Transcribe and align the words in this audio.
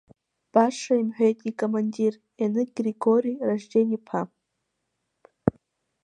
Баша 0.53 0.95
имҳәеит 1.01 1.39
икомандир 1.49 2.13
Еныкь 2.43 2.73
Григори 2.77 3.39
Ражьден-иԥа. 3.47 4.21